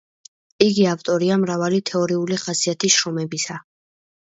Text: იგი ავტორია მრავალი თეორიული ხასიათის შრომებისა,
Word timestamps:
იგი 0.67 0.87
ავტორია 0.93 1.37
მრავალი 1.43 1.83
თეორიული 1.91 2.41
ხასიათის 2.47 2.99
შრომებისა, 2.99 3.63